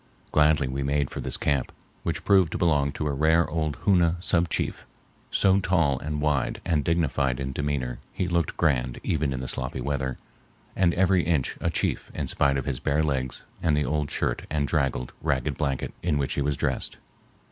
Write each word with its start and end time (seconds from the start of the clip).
Gladly 0.31 0.67
we 0.67 0.81
made 0.81 1.11
for 1.11 1.19
this 1.21 1.37
camp, 1.37 1.71
which 2.01 2.23
proved 2.25 2.53
to 2.53 2.57
belong 2.57 2.91
to 2.93 3.05
a 3.05 3.13
rare 3.13 3.47
old 3.47 3.75
Hoona 3.85 4.17
sub 4.19 4.49
chief, 4.49 4.83
so 5.29 5.59
tall 5.59 5.99
and 5.99 6.19
wide 6.19 6.59
and 6.65 6.83
dignified 6.83 7.39
in 7.39 7.51
demeanor 7.51 7.99
he 8.11 8.27
looked 8.27 8.57
grand 8.57 8.99
even 9.03 9.31
in 9.31 9.41
the 9.41 9.47
sloppy 9.47 9.79
weather, 9.79 10.17
and 10.75 10.95
every 10.95 11.21
inch 11.23 11.55
a 11.61 11.69
chief 11.69 12.09
in 12.15 12.25
spite 12.25 12.57
of 12.57 12.65
his 12.65 12.79
bare 12.79 13.03
legs 13.03 13.43
and 13.61 13.77
the 13.77 13.85
old 13.85 14.09
shirt 14.09 14.47
and 14.49 14.67
draggled, 14.67 15.13
ragged 15.21 15.55
blanket 15.55 15.93
in 16.01 16.17
which 16.17 16.33
he 16.33 16.41
was 16.41 16.57
dressed. 16.57 16.97